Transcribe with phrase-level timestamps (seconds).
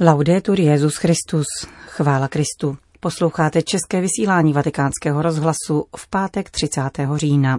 [0.00, 1.46] Laudetur Jezus Christus.
[1.86, 2.76] Chvála Kristu.
[3.00, 6.82] Posloucháte české vysílání Vatikánského rozhlasu v pátek 30.
[7.14, 7.58] října.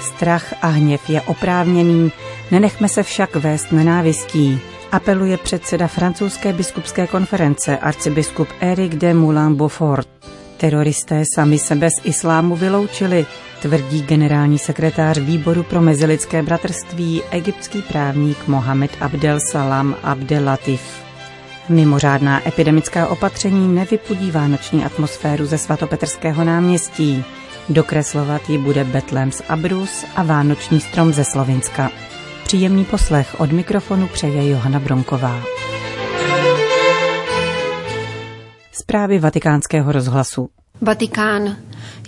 [0.00, 2.12] Strach a hněv je oprávněný,
[2.50, 4.60] nenechme se však vést nenávistí,
[4.92, 10.39] apeluje předseda francouzské biskupské konference arcibiskup Eric de Moulin-Beaufort.
[10.60, 13.26] Teroristé sami sebe z islámu vyloučili,
[13.62, 20.80] tvrdí generální sekretář výboru pro mezilidské bratrství egyptský právník Mohamed Abdel Salam Abdelatif.
[21.68, 27.24] Mimořádná epidemická opatření nevypudí vánoční atmosféru ze svatopetrského náměstí.
[27.68, 31.90] Dokreslovat ji bude Betlem z Abrus a vánoční strom ze Slovinska.
[32.44, 35.42] Příjemný poslech od mikrofonu přeje Johana Bronková.
[38.72, 40.48] Zprávy vatikánského rozhlasu.
[40.82, 41.56] Vatikán.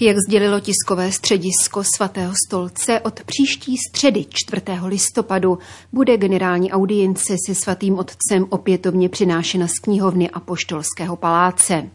[0.01, 4.63] Jak sdělilo tiskové středisko svatého stolce, od příští středy 4.
[4.85, 5.59] listopadu
[5.93, 11.89] bude generální audience se svatým otcem opětovně přinášena z knihovny Apoštolského paláce.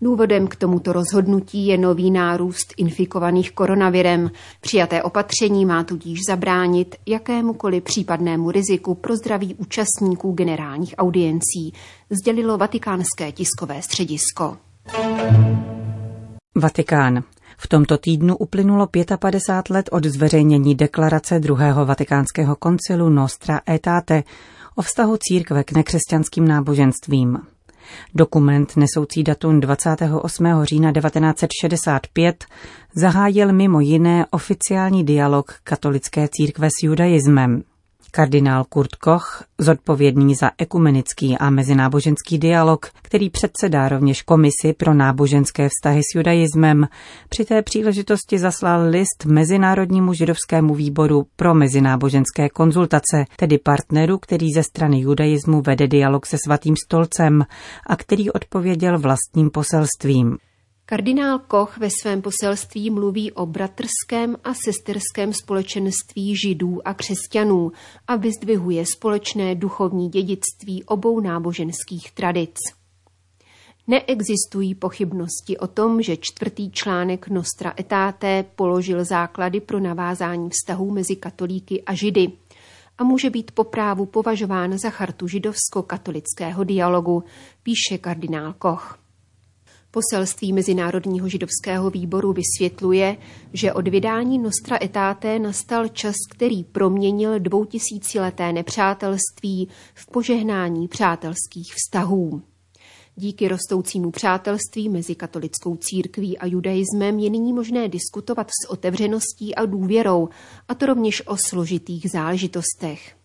[0.00, 4.30] Důvodem k tomuto rozhodnutí je nový nárůst infikovaných koronavirem.
[4.60, 11.72] Přijaté opatření má tudíž zabránit jakémukoliv případnému riziku pro zdraví účastníků generálních audiencí,
[12.10, 14.56] sdělilo vatikánské tiskové středisko.
[16.56, 17.22] Vatikán.
[17.58, 18.86] V tomto týdnu uplynulo
[19.18, 24.22] 55 let od zveřejnění deklarace druhého vatikánského koncilu Nostra Aetate
[24.74, 27.38] o vztahu církve k nekřesťanským náboženstvím.
[28.14, 30.46] Dokument nesoucí datum 28.
[30.62, 32.44] října 1965
[32.94, 37.62] zahájil mimo jiné oficiální dialog katolické církve s judaismem.
[38.16, 45.68] Kardinál Kurt Koch, zodpovědný za ekumenický a mezináboženský dialog, který předsedá rovněž komisi pro náboženské
[45.68, 46.88] vztahy s judaismem,
[47.28, 54.62] při té příležitosti zaslal list Mezinárodnímu židovskému výboru pro mezináboženské konzultace, tedy partneru, který ze
[54.62, 57.44] strany judaismu vede dialog se svatým stolcem
[57.86, 60.38] a který odpověděl vlastním poselstvím.
[60.86, 67.72] Kardinál Koch ve svém poselství mluví o bratrském a sesterském společenství židů a křesťanů
[68.06, 72.56] a vyzdvihuje společné duchovní dědictví obou náboženských tradic.
[73.86, 81.16] Neexistují pochybnosti o tom, že čtvrtý článek Nostra Etate položil základy pro navázání vztahů mezi
[81.16, 82.32] katolíky a židy
[82.98, 87.24] a může být po právu považován za chartu židovsko-katolického dialogu,
[87.62, 89.03] píše kardinál Koch.
[89.94, 93.16] Poselství Mezinárodního židovského výboru vysvětluje,
[93.52, 102.42] že od vydání Nostra Etate nastal čas, který proměnil dvoutisícileté nepřátelství v požehnání přátelských vztahů.
[103.16, 109.66] Díky rostoucímu přátelství mezi katolickou církví a judaismem je nyní možné diskutovat s otevřeností a
[109.66, 110.28] důvěrou,
[110.68, 113.23] a to rovněž o složitých záležitostech.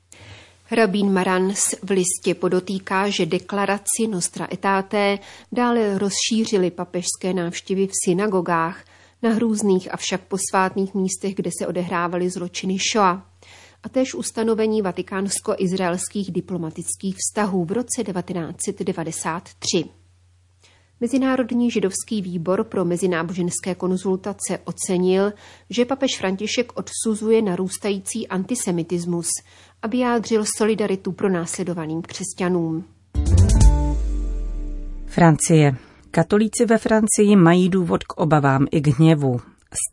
[0.71, 5.19] Rabín Marans v listě podotýká, že deklaraci Nostra Etate
[5.51, 8.85] dále rozšířily papežské návštěvy v synagogách,
[9.21, 13.25] na hrůzných a však posvátných místech, kde se odehrávaly zločiny Shoa,
[13.83, 19.83] a též ustanovení vatikánsko-izraelských diplomatických vztahů v roce 1993.
[21.01, 25.33] Mezinárodní židovský výbor pro mezináboženské konzultace ocenil,
[25.69, 29.27] že papež František odsuzuje narůstající antisemitismus
[29.81, 32.83] a vyjádřil solidaritu pro následovaným křesťanům.
[35.05, 35.75] Francie.
[36.11, 39.41] Katolíci ve Francii mají důvod k obavám i k hněvu.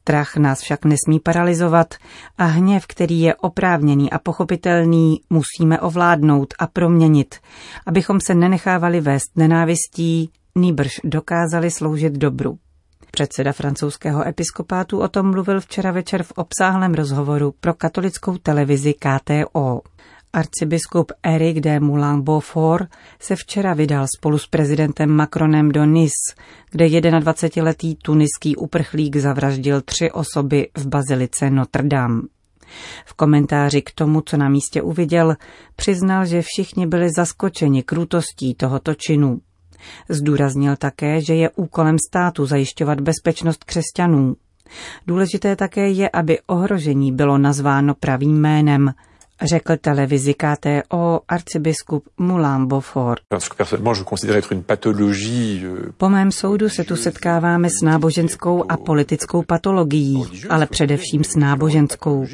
[0.01, 1.95] Strach nás však nesmí paralizovat
[2.39, 7.35] a hněv, který je oprávněný a pochopitelný, musíme ovládnout a proměnit,
[7.87, 12.59] abychom se nenechávali vést nenávistí, nýbrž dokázali sloužit dobru.
[13.11, 19.81] Předseda francouzského episkopátu o tom mluvil včera večer v obsáhlém rozhovoru pro katolickou televizi KTO.
[20.33, 22.89] Arcibiskup Eric de Moulin-Beaufort
[23.21, 26.35] se včera vydal spolu s prezidentem Macronem do Nice,
[26.71, 32.23] kde 21-letý tuniský uprchlík zavraždil tři osoby v bazilice Notre Dame.
[33.05, 35.37] V komentáři k tomu, co na místě uviděl,
[35.77, 39.41] přiznal, že všichni byli zaskočeni krutostí tohoto činu.
[40.09, 44.37] Zdůraznil také, že je úkolem státu zajišťovat bezpečnost křesťanů.
[45.07, 48.95] Důležité také je, aby ohrožení bylo nazváno pravým jménem,
[49.43, 53.23] řekl televizi KTO arcibiskup Moulin Beaufort.
[53.33, 53.39] Euh,
[55.97, 62.27] po mém soudu se tu setkáváme s náboženskou a politickou patologií, ale především s náboženskou.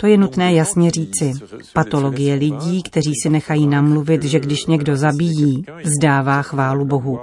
[0.00, 1.32] To je nutné jasně říci.
[1.72, 7.20] Patologie lidí, kteří si nechají namluvit, že když někdo zabíjí, vzdává chválu Bohu.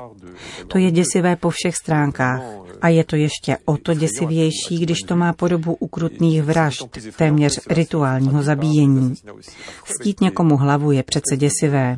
[0.68, 2.61] To je děsivé po všech stránkách.
[2.82, 6.88] A je to ještě o to děsivější, když to má podobu ukrutných vražd,
[7.18, 9.14] téměř rituálního zabíjení.
[9.86, 11.98] Stít někomu hlavu je přece děsivé.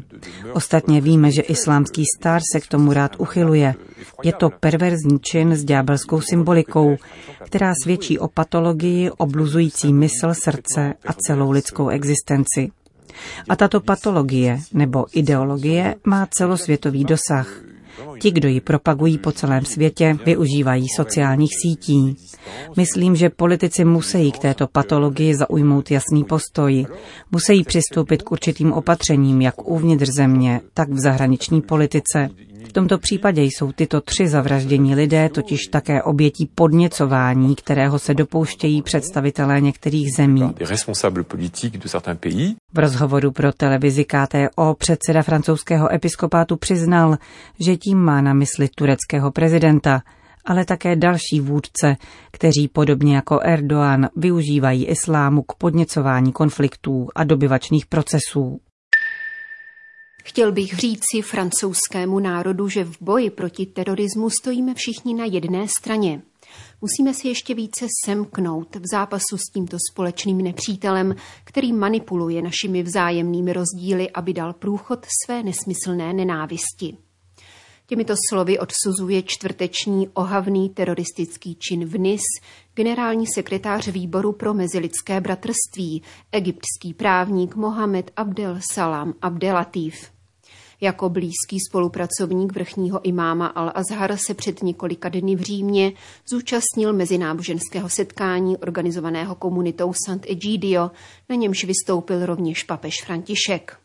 [0.53, 3.75] Ostatně víme, že islámský star se k tomu rád uchyluje.
[4.24, 6.97] Je to perverzní čin s ďábelskou symbolikou,
[7.45, 12.71] která svědčí o patologii obluzující mysl, srdce a celou lidskou existenci.
[13.50, 17.72] A tato patologie nebo ideologie má celosvětový dosah.
[18.22, 22.16] Ti, kdo ji propagují po celém světě, využívají sociálních sítí.
[22.78, 26.86] Myslím, že politici musí k této patologii zaujmout jasný postoj.
[27.31, 32.30] Musí přistoupit k určitým opatřením, jak uvnitř země, tak v zahraniční politice.
[32.63, 38.81] V tomto případě jsou tyto tři zavraždění lidé totiž také obětí podněcování, kterého se dopouštějí
[38.81, 40.54] představitelé některých zemí.
[42.74, 47.18] V rozhovoru pro televizi KTO předseda francouzského episkopátu přiznal,
[47.60, 50.01] že tím má na mysli tureckého prezidenta,
[50.45, 51.95] ale také další vůdce,
[52.31, 58.59] kteří podobně jako Erdoğan využívají islámu k podněcování konfliktů a dobyvačných procesů.
[60.23, 66.21] Chtěl bych říci francouzskému národu, že v boji proti terorismu stojíme všichni na jedné straně.
[66.81, 73.53] Musíme si ještě více semknout v zápasu s tímto společným nepřítelem, který manipuluje našimi vzájemnými
[73.53, 76.97] rozdíly, aby dal průchod své nesmyslné nenávisti.
[77.85, 82.21] Těmito slovy odsuzuje čtvrteční ohavný teroristický čin v NIS
[82.73, 90.12] generální sekretář výboru pro mezilidské bratrství, egyptský právník Mohamed Abdel Salam Abdelatif.
[90.83, 95.94] Jako blízký spolupracovník vrchního imáma Al-Azhar se před několika dny v Římě
[96.27, 100.91] zúčastnil mezináboženského setkání organizovaného komunitou Sant'Egidio,
[101.30, 103.77] na němž vystoupil rovněž papež František.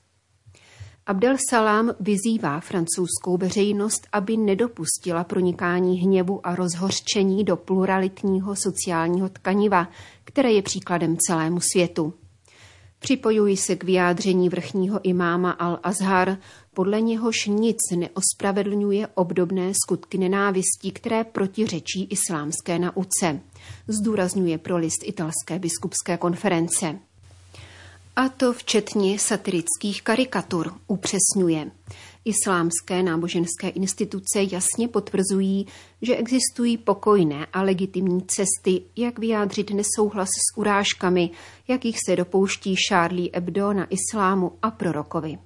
[1.06, 9.88] Abdel Salam vyzývá francouzskou veřejnost, aby nedopustila pronikání hněvu a rozhořčení do pluralitního sociálního tkaniva,
[10.24, 12.14] které je příkladem celému světu.
[12.98, 16.38] Připojuji se k vyjádření vrchního imáma Al-Azhar,
[16.74, 23.40] podle něhož nic neospravedlňuje obdobné skutky nenávistí, které protiřečí islámské nauce,
[23.88, 26.98] zdůrazňuje pro list italské biskupské konference.
[28.16, 31.70] A to včetně satirických karikatur, upřesňuje.
[32.28, 35.66] Islámské náboženské instituce jasně potvrzují,
[36.02, 41.30] že existují pokojné a legitimní cesty, jak vyjádřit nesouhlas s urážkami,
[41.68, 45.38] jakých se dopouští Charlie Hebdo na islámu a prorokovi.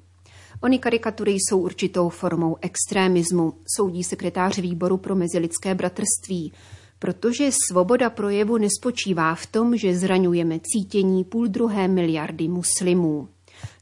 [0.61, 6.53] Ony karikatury jsou určitou formou extrémismu, soudí sekretář výboru pro mezilidské bratrství,
[6.99, 13.29] protože svoboda projevu nespočívá v tom, že zraňujeme cítění půl druhé miliardy muslimů.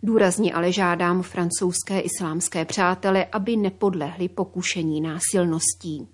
[0.03, 6.09] Důrazně ale žádám francouzské islámské přátele, aby nepodlehli pokušení násilností.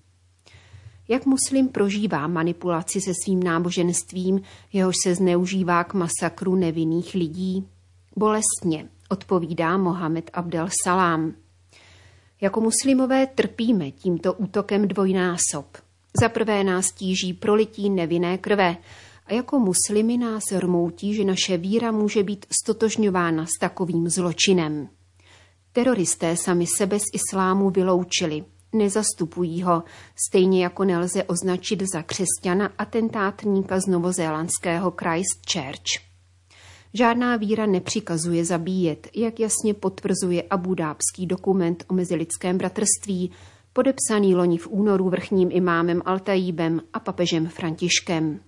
[1.08, 4.40] Jak muslim prožívá manipulaci se svým náboženstvím,
[4.72, 7.68] jehož se zneužívá k masakru nevinných lidí?
[8.16, 11.32] Bolestně, odpovídá Mohamed Abdel Salám.
[12.40, 15.66] Jako muslimové trpíme tímto útokem dvojnásob.
[16.20, 18.76] Za prvé nás tíží prolití nevinné krve
[19.26, 24.88] a jako muslimy nás rmoutí, že naše víra může být stotožňována s takovým zločinem.
[25.72, 29.82] Teroristé sami sebe z islámu vyloučili, nezastupují ho,
[30.28, 36.06] stejně jako nelze označit za křesťana atentátníka z novozélandského Christchurch.
[36.94, 43.30] Žádná víra nepřikazuje zabíjet, jak jasně potvrzuje abudábský dokument o mezilidském bratrství,
[43.72, 48.40] podepsaný loni v únoru vrchním imámem Altajíbem a papežem Františkem.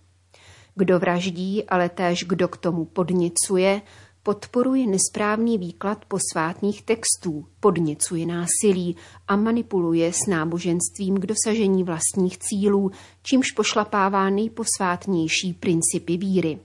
[0.79, 3.83] Kdo vraždí, ale též kdo k tomu podněcuje,
[4.23, 8.97] podporuje nesprávný výklad posvátných textů, podněcuje násilí
[9.29, 12.91] a manipuluje s náboženstvím k dosažení vlastních cílů,
[13.23, 16.59] čímž pošlapává nejposvátnější principy víry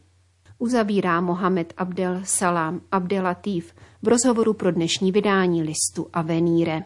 [0.58, 6.84] uzavírá Mohamed Abdel Salam Abdelatif v rozhovoru pro dnešní vydání listu Avenire.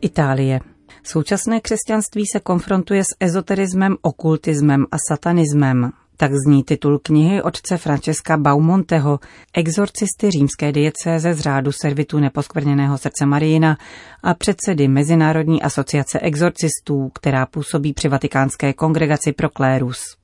[0.00, 0.60] Itálie.
[1.02, 5.92] Současné křesťanství se konfrontuje s ezoterismem, okultismem a satanismem.
[6.16, 9.20] Tak zní titul knihy otce Francesca Baumonteho,
[9.54, 13.76] exorcisty římské diecéze z řádu servitu neposkvrněného srdce Marijina
[14.22, 20.19] a předsedy Mezinárodní asociace exorcistů, která působí při vatikánské kongregaci pro klérus.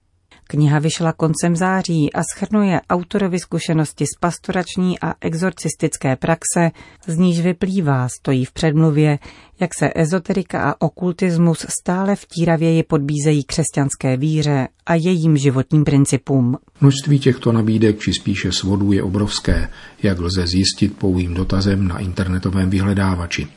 [0.49, 6.71] Kniha vyšla koncem září a schrnuje autorovi zkušenosti z pastorační a exorcistické praxe,
[7.07, 9.19] z níž vyplývá, stojí v předmluvě,
[9.61, 16.57] jak se ezoterika a okultismus stále vtíravěji podbízejí křesťanské víře a jejím životním principům.
[16.81, 19.69] Množství těchto nabídek či spíše svodů je obrovské,
[20.03, 23.49] jak lze zjistit pouhým dotazem na internetovém vyhledávači.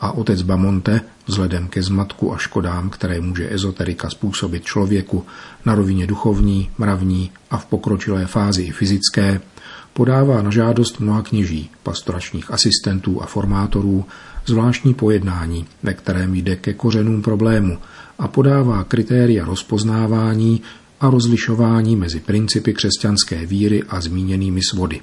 [0.00, 5.26] A otec Bamonte, vzhledem ke zmatku a škodám, které může ezoterika způsobit člověku
[5.64, 9.40] na rovině duchovní, mravní a v pokročilé fázi i fyzické,
[9.92, 14.04] podává na žádost mnoha kněží, pastoračních asistentů a formátorů
[14.46, 17.78] zvláštní pojednání, ve kterém jde ke kořenům problému
[18.18, 20.62] a podává kritéria rozpoznávání
[21.00, 25.00] a rozlišování mezi principy křesťanské víry a zmíněnými svody.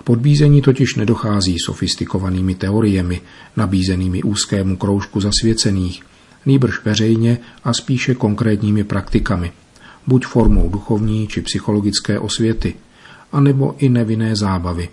[0.00, 3.20] K podbízení totiž nedochází sofistikovanými teoriemi,
[3.56, 6.02] nabízenými úzkému kroužku zasvěcených,
[6.46, 9.52] nýbrž veřejně a spíše konkrétními praktikami,
[10.06, 12.74] buď formou duchovní či psychologické osvěty,
[13.32, 14.88] anebo i nevinné zábavy,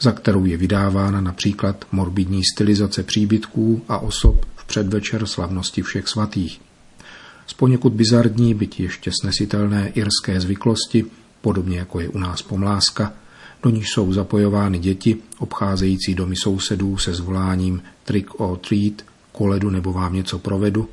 [0.00, 6.60] za kterou je vydávána například morbidní stylizace příbytků a osob v předvečer slavnosti všech svatých.
[7.46, 11.04] Z poněkud bizardní, byť ještě snesitelné irské zvyklosti,
[11.40, 13.12] podobně jako je u nás pomláska,
[13.62, 19.02] do níž jsou zapojovány děti, obcházející domy sousedů se zvoláním trick or treat,
[19.32, 20.88] koledu nebo vám něco provedu,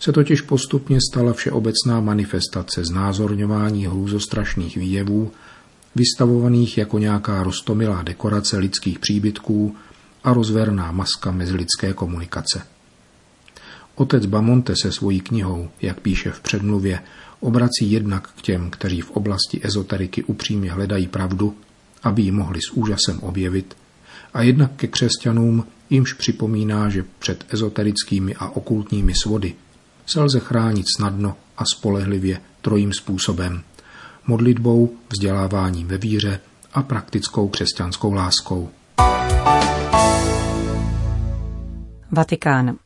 [0.00, 5.32] se totiž postupně stala všeobecná manifestace znázorňování hrůzostrašných výjevů,
[5.94, 9.76] vystavovaných jako nějaká rostomilá dekorace lidských příbytků
[10.24, 12.62] a rozverná maska mezilidské komunikace.
[13.94, 17.00] Otec Bamonte se svojí knihou, jak píše v předmluvě,
[17.40, 21.56] obrací jednak k těm, kteří v oblasti ezoteriky upřímně hledají pravdu
[22.02, 23.76] aby ji mohli s úžasem objevit,
[24.34, 29.54] a jednak ke křesťanům, jimž připomíná, že před ezoterickými a okultními svody
[30.06, 33.62] se lze chránit snadno a spolehlivě trojím způsobem.
[34.26, 36.40] Modlitbou, vzděláváním ve víře
[36.74, 38.70] a praktickou křesťanskou láskou.
[42.10, 42.76] Vatikán.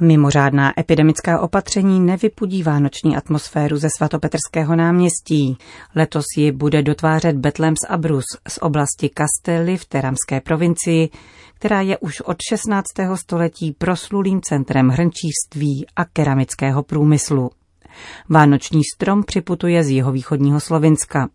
[0.00, 5.56] Mimořádná epidemická opatření nevypudí vánoční atmosféru ze svatopetrského náměstí.
[5.94, 11.08] Letos ji bude dotvářet Betlems Abrus z oblasti Castelli v Teramské provincii,
[11.54, 12.84] která je už od 16.
[13.14, 17.50] století proslulým centrem hrnčířství a keramického průmyslu.
[18.28, 21.28] Vánoční strom připutuje z jihovýchodního Slovinska.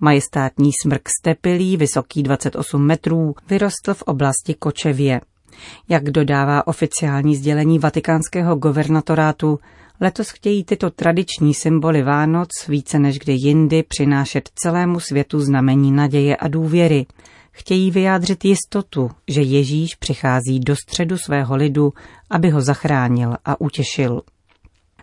[0.00, 5.20] Majestátní smrk stepilý, vysoký 28 metrů, vyrostl v oblasti Kočevě.
[5.88, 9.58] Jak dodává oficiální sdělení vatikánského governatorátu,
[10.00, 16.36] letos chtějí tyto tradiční symboly Vánoc více než kdy jindy přinášet celému světu znamení naděje
[16.36, 17.06] a důvěry.
[17.52, 21.92] Chtějí vyjádřit jistotu, že Ježíš přichází do středu svého lidu,
[22.30, 24.22] aby ho zachránil a utěšil.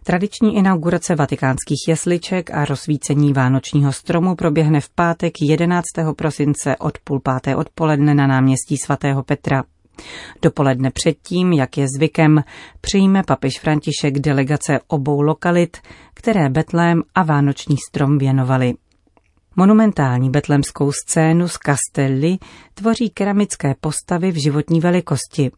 [0.06, 5.84] Tradiční inaugurace vatikánských jesliček a rozsvícení vánočního stromu proběhne v pátek 11.
[6.16, 9.64] prosince od půl páté odpoledne na náměstí svatého Petra.
[10.42, 12.44] Dopoledne předtím, jak je zvykem,
[12.82, 15.78] přijme papež František delegace obou lokalit,
[16.14, 18.74] které Betlém a Vánoční strom věnovali.
[19.56, 22.38] Monumentální betlemskou scénu z Castelli
[22.74, 25.52] tvoří keramické postavy v životní velikosti.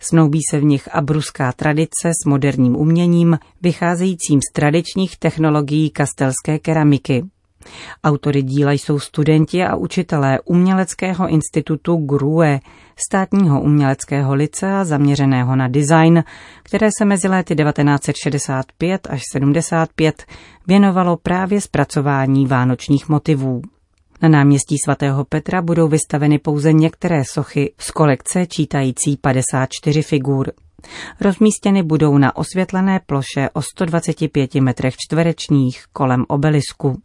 [0.00, 7.24] Snoubí se v nich abruská tradice s moderním uměním, vycházejícím z tradičních technologií kastelské keramiky.
[8.04, 12.60] Autory díla jsou studenti a učitelé Uměleckého institutu GRUE,
[12.96, 16.24] státního uměleckého licea zaměřeného na design,
[16.62, 20.24] které se mezi léty 1965 až 75
[20.66, 23.62] věnovalo právě zpracování vánočních motivů.
[24.22, 30.52] Na náměstí svatého Petra budou vystaveny pouze některé sochy z kolekce čítající 54 figur.
[31.20, 37.02] Rozmístěny budou na osvětlené ploše o 125 metrech čtverečních kolem obelisku.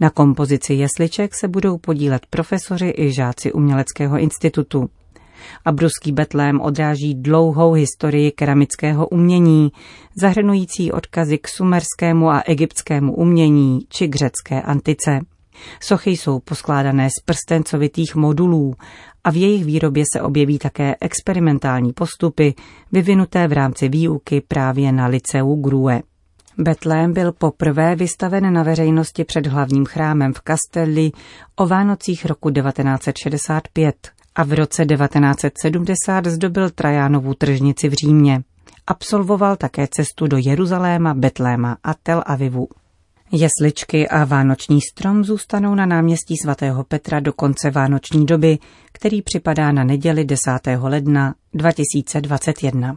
[0.00, 4.90] Na kompozici jesliček se budou podílet profesoři i žáci Uměleckého institutu.
[5.64, 9.72] A bruský betlém odráží dlouhou historii keramického umění,
[10.20, 15.20] zahrnující odkazy k sumerskému a egyptskému umění či k řecké antice.
[15.80, 18.74] Sochy jsou poskládané z prstencovitých modulů
[19.24, 22.54] a v jejich výrobě se objeví také experimentální postupy
[22.92, 26.02] vyvinuté v rámci výuky právě na liceu Grue.
[26.60, 31.12] Betlém byl poprvé vystaven na veřejnosti před hlavním chrámem v Castelli
[31.56, 33.96] o Vánocích roku 1965
[34.34, 38.42] a v roce 1970 zdobil Trajánovu tržnici v Římě.
[38.86, 42.68] Absolvoval také cestu do Jeruzaléma, Betléma a Tel Avivu.
[43.32, 48.58] Jesličky a vánoční strom zůstanou na náměstí svatého Petra do konce vánoční doby,
[48.92, 50.40] který připadá na neděli 10.
[50.82, 52.96] ledna 2021.